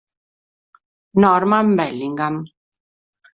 Norman 1.23 1.69
Bellingham 1.77 2.41